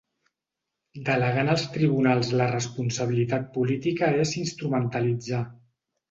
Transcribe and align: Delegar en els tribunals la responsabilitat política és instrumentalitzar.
Delegar 1.07 1.41
en 1.45 1.51
els 1.55 1.65
tribunals 1.73 2.31
la 2.39 2.47
responsabilitat 2.51 3.45
política 3.57 4.09
és 4.23 4.33
instrumentalitzar. 4.45 5.43